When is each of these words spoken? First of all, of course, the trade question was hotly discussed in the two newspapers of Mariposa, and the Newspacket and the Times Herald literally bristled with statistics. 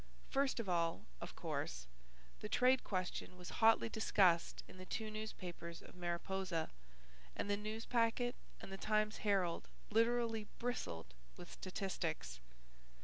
First 0.31 0.59
of 0.59 0.67
all, 0.67 1.05
of 1.21 1.35
course, 1.35 1.85
the 2.39 2.49
trade 2.49 2.83
question 2.83 3.37
was 3.37 3.49
hotly 3.61 3.87
discussed 3.87 4.63
in 4.67 4.79
the 4.79 4.85
two 4.87 5.11
newspapers 5.11 5.79
of 5.83 5.93
Mariposa, 5.93 6.71
and 7.35 7.51
the 7.51 7.55
Newspacket 7.55 8.33
and 8.59 8.71
the 8.71 8.77
Times 8.79 9.17
Herald 9.17 9.69
literally 9.91 10.47
bristled 10.57 11.13
with 11.37 11.51
statistics. 11.51 12.39